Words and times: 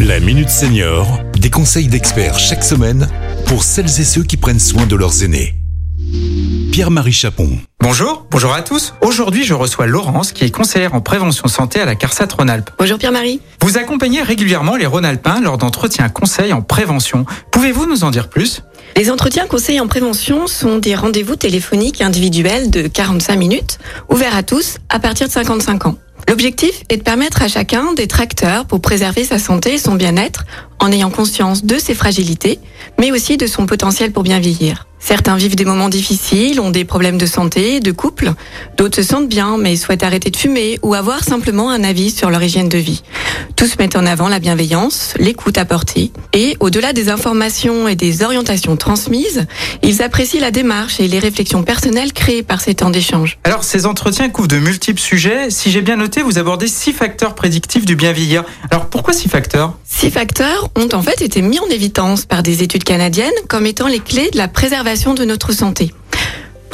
La 0.00 0.20
Minute 0.20 0.50
Senior, 0.50 1.20
des 1.38 1.48
conseils 1.48 1.88
d'experts 1.88 2.38
chaque 2.38 2.62
semaine 2.62 3.08
pour 3.46 3.62
celles 3.62 3.86
et 3.86 4.04
ceux 4.04 4.22
qui 4.22 4.36
prennent 4.36 4.60
soin 4.60 4.84
de 4.84 4.94
leurs 4.94 5.22
aînés. 5.22 5.54
Pierre-Marie 6.70 7.12
Chapon. 7.12 7.48
Bonjour, 7.80 8.26
bonjour 8.30 8.52
à 8.52 8.60
tous. 8.60 8.92
Aujourd'hui, 9.00 9.44
je 9.44 9.54
reçois 9.54 9.86
Laurence, 9.86 10.32
qui 10.32 10.44
est 10.44 10.50
conseillère 10.50 10.92
en 10.94 11.00
prévention 11.00 11.48
santé 11.48 11.80
à 11.80 11.86
la 11.86 11.94
CARSAT 11.94 12.28
Rhône-Alpes. 12.36 12.70
Bonjour 12.78 12.98
Pierre-Marie. 12.98 13.40
Vous 13.62 13.78
accompagnez 13.78 14.20
régulièrement 14.20 14.76
les 14.76 14.86
Rhône-Alpins 14.86 15.40
lors 15.40 15.56
d'entretiens 15.56 16.10
conseils 16.10 16.52
en 16.52 16.60
prévention. 16.60 17.24
Pouvez-vous 17.52 17.86
nous 17.86 18.04
en 18.04 18.10
dire 18.10 18.28
plus? 18.28 18.62
Les 18.96 19.10
entretiens 19.10 19.46
conseils 19.46 19.80
en 19.80 19.86
prévention 19.86 20.46
sont 20.46 20.78
des 20.78 20.94
rendez-vous 20.94 21.36
téléphoniques 21.36 22.02
individuels 22.02 22.70
de 22.70 22.86
45 22.86 23.36
minutes, 23.36 23.78
ouverts 24.10 24.36
à 24.36 24.42
tous 24.42 24.76
à 24.90 24.98
partir 24.98 25.26
de 25.28 25.32
55 25.32 25.86
ans. 25.86 25.96
L'objectif 26.28 26.82
est 26.88 26.96
de 26.96 27.02
permettre 27.02 27.42
à 27.42 27.48
chacun 27.48 27.92
d'être 27.92 28.20
acteur 28.20 28.66
pour 28.66 28.80
préserver 28.80 29.24
sa 29.24 29.38
santé 29.38 29.74
et 29.74 29.78
son 29.78 29.94
bien-être 29.94 30.44
en 30.80 30.90
ayant 30.90 31.10
conscience 31.10 31.64
de 31.64 31.78
ses 31.78 31.94
fragilités, 31.94 32.58
mais 32.98 33.12
aussi 33.12 33.36
de 33.36 33.46
son 33.46 33.66
potentiel 33.66 34.10
pour 34.10 34.24
bien 34.24 34.40
vieillir. 34.40 34.86
Certains 34.98 35.36
vivent 35.36 35.54
des 35.54 35.64
moments 35.64 35.88
difficiles, 35.88 36.58
ont 36.58 36.70
des 36.70 36.84
problèmes 36.84 37.16
de 37.16 37.26
santé, 37.26 37.78
de 37.78 37.92
couple. 37.92 38.32
D'autres 38.76 38.96
se 38.96 39.02
sentent 39.02 39.28
bien, 39.28 39.56
mais 39.56 39.76
souhaitent 39.76 40.02
arrêter 40.02 40.30
de 40.30 40.36
fumer 40.36 40.80
ou 40.82 40.94
avoir 40.94 41.22
simplement 41.22 41.70
un 41.70 41.84
avis 41.84 42.10
sur 42.10 42.28
leur 42.28 42.42
hygiène 42.42 42.68
de 42.68 42.78
vie. 42.78 43.02
Tous 43.56 43.78
mettent 43.78 43.96
en 43.96 44.04
avant 44.04 44.28
la 44.28 44.38
bienveillance, 44.38 45.14
l'écoute 45.18 45.56
apportée. 45.56 46.12
Et 46.34 46.58
au-delà 46.60 46.92
des 46.92 47.08
informations 47.08 47.88
et 47.88 47.96
des 47.96 48.22
orientations 48.22 48.76
transmises, 48.76 49.46
ils 49.82 50.02
apprécient 50.02 50.42
la 50.42 50.50
démarche 50.50 51.00
et 51.00 51.08
les 51.08 51.18
réflexions 51.18 51.62
personnelles 51.62 52.12
créées 52.12 52.42
par 52.42 52.60
ces 52.60 52.74
temps 52.74 52.90
d'échange. 52.90 53.38
Alors, 53.44 53.64
ces 53.64 53.86
entretiens 53.86 54.28
couvrent 54.28 54.46
de 54.46 54.58
multiples 54.58 55.00
sujets. 55.00 55.48
Si 55.48 55.70
j'ai 55.70 55.80
bien 55.80 55.96
noté, 55.96 56.20
vous 56.20 56.38
abordez 56.38 56.68
six 56.68 56.92
facteurs 56.92 57.34
prédictifs 57.34 57.86
du 57.86 57.96
bien 57.96 58.12
vieillir. 58.12 58.44
Alors, 58.70 58.90
pourquoi 58.90 59.14
six 59.14 59.30
facteurs? 59.30 59.72
Six 59.88 60.10
facteurs 60.10 60.68
ont 60.76 60.90
en 60.92 61.00
fait 61.00 61.22
été 61.22 61.40
mis 61.40 61.58
en 61.58 61.66
évidence 61.68 62.26
par 62.26 62.42
des 62.42 62.62
études 62.62 62.84
canadiennes 62.84 63.32
comme 63.48 63.64
étant 63.64 63.88
les 63.88 64.00
clés 64.00 64.28
de 64.32 64.36
la 64.36 64.48
préservation 64.48 65.14
de 65.14 65.24
notre 65.24 65.52
santé. 65.52 65.94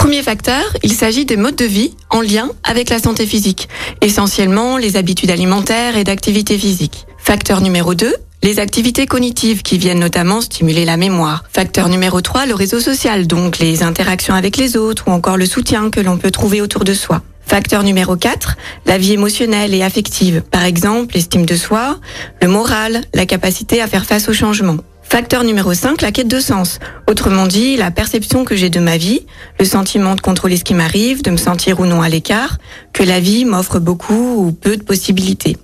Premier 0.02 0.24
facteur, 0.24 0.64
il 0.82 0.92
s'agit 0.92 1.26
des 1.26 1.36
modes 1.36 1.54
de 1.54 1.64
vie 1.64 1.94
en 2.10 2.22
lien 2.22 2.50
avec 2.64 2.90
la 2.90 2.98
santé 2.98 3.24
physique, 3.24 3.68
essentiellement 4.00 4.76
les 4.76 4.96
habitudes 4.96 5.30
alimentaires 5.30 5.96
et 5.96 6.02
d'activité 6.02 6.58
physique. 6.58 7.06
Facteur 7.18 7.60
numéro 7.60 7.94
2, 7.94 8.12
les 8.42 8.58
activités 8.58 9.06
cognitives 9.06 9.62
qui 9.62 9.78
viennent 9.78 10.00
notamment 10.00 10.40
stimuler 10.40 10.84
la 10.84 10.96
mémoire. 10.96 11.44
Facteur 11.52 11.88
numéro 11.88 12.20
3, 12.20 12.46
le 12.46 12.54
réseau 12.54 12.80
social, 12.80 13.28
donc 13.28 13.60
les 13.60 13.84
interactions 13.84 14.34
avec 14.34 14.56
les 14.56 14.76
autres 14.76 15.04
ou 15.06 15.12
encore 15.12 15.36
le 15.36 15.46
soutien 15.46 15.88
que 15.88 16.00
l'on 16.00 16.18
peut 16.18 16.32
trouver 16.32 16.60
autour 16.60 16.82
de 16.82 16.94
soi. 16.94 17.22
Facteur 17.46 17.84
numéro 17.84 18.16
4, 18.16 18.56
la 18.86 18.98
vie 18.98 19.12
émotionnelle 19.12 19.72
et 19.72 19.84
affective. 19.84 20.42
Par 20.50 20.64
exemple, 20.64 21.14
l'estime 21.14 21.46
de 21.46 21.54
soi, 21.54 22.00
le 22.40 22.48
moral, 22.48 23.02
la 23.14 23.24
capacité 23.24 23.80
à 23.80 23.86
faire 23.86 24.04
face 24.04 24.28
au 24.28 24.32
changement. 24.32 24.78
Facteur 25.12 25.44
numéro 25.44 25.74
5, 25.74 26.00
la 26.00 26.10
quête 26.10 26.26
de 26.26 26.40
sens. 26.40 26.78
Autrement 27.06 27.46
dit, 27.46 27.76
la 27.76 27.90
perception 27.90 28.46
que 28.46 28.56
j'ai 28.56 28.70
de 28.70 28.80
ma 28.80 28.96
vie, 28.96 29.26
le 29.58 29.66
sentiment 29.66 30.14
de 30.14 30.22
contrôler 30.22 30.56
ce 30.56 30.64
qui 30.64 30.72
m'arrive, 30.72 31.22
de 31.22 31.30
me 31.30 31.36
sentir 31.36 31.80
ou 31.80 31.84
non 31.84 32.00
à 32.00 32.08
l'écart, 32.08 32.56
que 32.94 33.02
la 33.02 33.20
vie 33.20 33.44
m'offre 33.44 33.78
beaucoup 33.78 34.36
ou 34.38 34.52
peu 34.52 34.78
de 34.78 34.82
possibilités. 34.82 35.58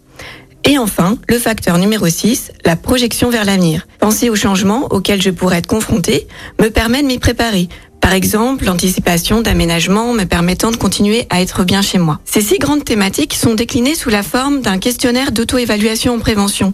Et 0.64 0.77
enfin, 0.77 1.16
le 1.30 1.38
facteur 1.38 1.78
numéro 1.78 2.06
6, 2.06 2.52
la 2.66 2.77
projection 2.77 3.30
vers 3.30 3.46
l'avenir. 3.46 3.86
Penser 4.00 4.28
aux 4.28 4.36
changements 4.36 4.86
auxquels 4.90 5.22
je 5.22 5.30
pourrais 5.30 5.60
être 5.60 5.66
confronté 5.66 6.28
me 6.60 6.68
permet 6.68 7.00
de 7.00 7.06
m'y 7.06 7.18
préparer, 7.18 7.70
par 8.08 8.12
exemple, 8.12 8.64
l'anticipation 8.64 9.42
d'aménagements 9.42 10.14
me 10.14 10.24
permettant 10.24 10.70
de 10.70 10.77
continuer 10.77 11.27
à 11.28 11.42
être 11.42 11.62
bien 11.64 11.83
chez 11.83 11.98
moi. 11.98 12.20
Ces 12.24 12.40
six 12.40 12.58
grandes 12.58 12.83
thématiques 12.83 13.34
sont 13.34 13.55
déclinées 13.55 13.94
sous 13.94 14.08
la 14.08 14.22
forme 14.22 14.62
d'un 14.62 14.78
questionnaire 14.78 15.30
d'auto-évaluation 15.30 16.14
en 16.14 16.18
prévention. 16.18 16.72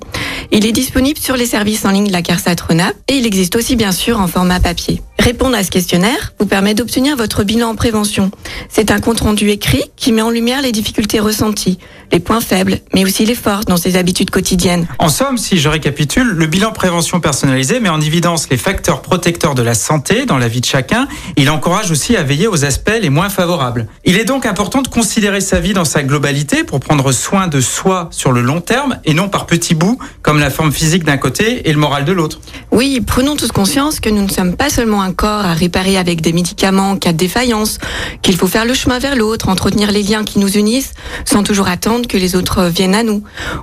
Il 0.50 0.66
est 0.66 0.72
disponible 0.72 1.18
sur 1.18 1.36
les 1.36 1.46
services 1.46 1.84
en 1.84 1.90
ligne 1.90 2.06
de 2.06 2.12
la 2.12 2.22
CARSAT 2.22 2.56
Renap 2.68 2.94
et 3.08 3.14
il 3.14 3.26
existe 3.26 3.56
aussi 3.56 3.76
bien 3.76 3.92
sûr 3.92 4.20
en 4.20 4.26
format 4.26 4.60
papier. 4.60 5.00
Répondre 5.24 5.56
à 5.56 5.64
ce 5.64 5.70
questionnaire 5.70 6.34
vous 6.38 6.44
permet 6.44 6.74
d'obtenir 6.74 7.16
votre 7.16 7.44
bilan 7.44 7.70
en 7.70 7.74
prévention. 7.76 8.30
C'est 8.68 8.90
un 8.90 9.00
compte-rendu 9.00 9.48
écrit 9.48 9.82
qui 9.96 10.12
met 10.12 10.20
en 10.20 10.28
lumière 10.28 10.60
les 10.60 10.70
difficultés 10.70 11.18
ressenties, 11.18 11.78
les 12.12 12.20
points 12.20 12.42
faibles, 12.42 12.80
mais 12.92 13.04
aussi 13.04 13.24
les 13.24 13.34
forces 13.34 13.64
dans 13.64 13.78
ses 13.78 13.96
habitudes 13.96 14.28
quotidiennes. 14.28 14.86
En 14.98 15.08
somme, 15.08 15.38
si 15.38 15.56
je 15.56 15.70
récapitule, 15.70 16.28
le 16.28 16.46
bilan 16.46 16.72
prévention 16.72 17.20
personnalisé 17.20 17.80
met 17.80 17.88
en 17.88 18.02
évidence 18.02 18.50
les 18.50 18.58
facteurs 18.58 19.00
protecteurs 19.00 19.54
de 19.54 19.62
la 19.62 19.72
santé 19.72 20.26
dans 20.26 20.36
la 20.36 20.46
vie 20.46 20.60
de 20.60 20.66
chacun. 20.66 21.08
Il 21.38 21.48
encourage 21.48 21.90
aussi 21.90 22.16
à 22.16 22.22
veiller 22.22 22.46
aux 22.46 22.66
aspects 22.66 22.92
les 23.00 23.08
moins 23.08 23.30
favorables. 23.30 23.88
Il 24.04 24.18
est 24.18 24.26
donc 24.26 24.44
important 24.44 24.82
de 24.82 24.88
considérer 24.88 25.40
sa 25.40 25.58
vie 25.58 25.72
dans 25.72 25.86
sa 25.86 26.02
globalité 26.02 26.64
pour 26.64 26.80
prendre 26.80 27.12
soin 27.12 27.48
de 27.48 27.62
soi 27.62 28.08
sur 28.10 28.30
le 28.30 28.42
long 28.42 28.60
terme 28.60 28.98
et 29.06 29.14
non 29.14 29.30
par 29.30 29.46
petits 29.46 29.74
bouts 29.74 29.98
comme 30.20 30.38
la 30.38 30.50
forme 30.50 30.70
physique 30.70 31.04
d'un 31.04 31.16
côté 31.16 31.66
et 31.66 31.72
le 31.72 31.78
moral 31.78 32.04
de 32.04 32.12
l'autre. 32.12 32.40
Oui, 32.72 33.00
prenons 33.00 33.36
tous 33.36 33.52
conscience 33.52 34.00
que 34.00 34.10
nous 34.10 34.22
ne 34.22 34.30
sommes 34.30 34.54
pas 34.54 34.68
seulement 34.68 35.00
un 35.00 35.13
corps 35.14 35.44
à 35.44 35.54
réparer 35.54 35.96
avec 35.96 36.20
des 36.20 36.32
médicaments 36.32 36.90
en 36.90 36.96
cas 36.96 37.12
de 37.12 37.16
défaillance, 37.16 37.78
qu'il 38.22 38.36
faut 38.36 38.46
faire 38.46 38.64
le 38.64 38.74
chemin 38.74 38.98
vers 38.98 39.16
l'autre, 39.16 39.48
entretenir 39.48 39.90
les 39.90 40.02
liens 40.02 40.24
qui 40.24 40.38
nous 40.38 40.50
unissent, 40.50 40.92
sans 41.24 41.42
toujours 41.42 41.68
attendre 41.68 42.06
que 42.06 42.16
les 42.16 42.36
autres 42.36 42.64
viennent 42.64 42.94
à 42.94 43.02
nous. 43.02 43.22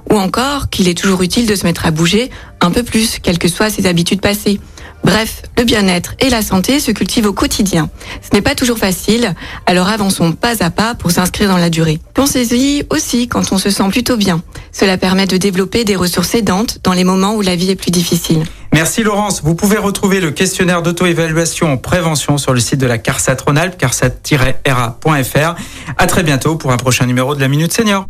Ou 0.09 0.17
encore 0.17 0.69
qu'il 0.69 0.87
est 0.87 0.97
toujours 0.97 1.21
utile 1.21 1.45
de 1.45 1.55
se 1.55 1.65
mettre 1.65 1.85
à 1.85 1.91
bouger 1.91 2.31
un 2.59 2.71
peu 2.71 2.83
plus, 2.83 3.19
quelles 3.21 3.39
que 3.39 3.47
soient 3.47 3.69
ses 3.69 3.87
habitudes 3.87 4.21
passées. 4.21 4.59
Bref, 5.03 5.41
le 5.57 5.63
bien-être 5.63 6.13
et 6.19 6.29
la 6.29 6.43
santé 6.43 6.79
se 6.79 6.91
cultivent 6.91 7.25
au 7.25 7.33
quotidien. 7.33 7.89
Ce 8.21 8.35
n'est 8.35 8.41
pas 8.41 8.55
toujours 8.55 8.77
facile, 8.77 9.33
alors 9.65 9.87
avançons 9.87 10.31
pas 10.31 10.63
à 10.63 10.69
pas 10.69 10.93
pour 10.93 11.11
s'inscrire 11.11 11.49
dans 11.49 11.57
la 11.57 11.69
durée. 11.69 11.99
Pensez-y 12.13 12.85
aussi 12.89 13.27
quand 13.27 13.51
on 13.51 13.57
se 13.57 13.71
sent 13.71 13.89
plutôt 13.89 14.17
bien. 14.17 14.41
Cela 14.71 14.97
permet 14.97 15.25
de 15.25 15.37
développer 15.37 15.85
des 15.85 15.95
ressources 15.95 16.35
aidantes 16.35 16.79
dans 16.83 16.93
les 16.93 17.03
moments 17.03 17.35
où 17.35 17.41
la 17.41 17.55
vie 17.55 17.71
est 17.71 17.75
plus 17.75 17.91
difficile. 17.91 18.43
Merci 18.73 19.03
Laurence. 19.03 19.41
Vous 19.43 19.55
pouvez 19.55 19.77
retrouver 19.77 20.21
le 20.21 20.31
questionnaire 20.31 20.81
d'auto-évaluation 20.81 21.71
en 21.71 21.77
prévention 21.77 22.37
sur 22.37 22.53
le 22.53 22.59
site 22.59 22.79
de 22.79 22.87
la 22.87 22.97
CARSAT 22.97 23.37
Rhône-Alpes, 23.45 23.77
carsat-ra.fr. 23.77 25.55
À 25.97 26.07
très 26.07 26.23
bientôt 26.23 26.55
pour 26.55 26.71
un 26.71 26.77
prochain 26.77 27.05
numéro 27.05 27.35
de 27.35 27.41
la 27.41 27.47
Minute 27.47 27.73
Senior. 27.73 28.07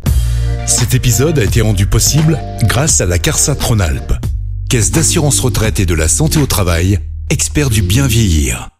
Cet 0.66 0.94
épisode 0.94 1.38
a 1.38 1.44
été 1.44 1.60
rendu 1.60 1.86
possible 1.86 2.38
grâce 2.62 3.00
à 3.00 3.06
la 3.06 3.18
CARSAT 3.18 3.56
Rhône-Alpes, 3.60 4.14
Caisse 4.68 4.92
d'assurance 4.92 5.40
retraite 5.40 5.80
et 5.80 5.86
de 5.86 5.94
la 5.94 6.08
santé 6.08 6.38
au 6.38 6.46
travail, 6.46 7.00
expert 7.28 7.68
du 7.68 7.82
bien 7.82 8.06
vieillir. 8.06 8.71